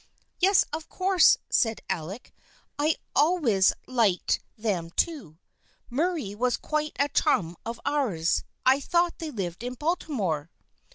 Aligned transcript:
"Yes, 0.39 0.65
of 0.73 0.89
course," 0.89 1.37
said 1.51 1.81
Alec." 1.87 2.33
I 2.89 2.95
always 3.15 3.71
liked 3.85 4.39
200 4.55 4.55
THE 4.57 4.61
FRIENDSHIP 4.63 4.65
OF 4.65 4.65
ANNE 4.65 4.73
them 4.73 4.89
too. 4.95 5.37
Murray 5.91 6.33
was 6.33 6.57
quite 6.57 6.93
a 6.97 7.09
chum 7.09 7.55
of 7.67 7.79
ours. 7.85 8.43
I 8.65 8.79
thought 8.79 9.19
they 9.19 9.29
lived 9.29 9.61
in 9.63 9.75
Baltimore." 9.75 10.49